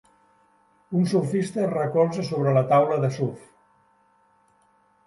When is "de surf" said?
3.05-3.49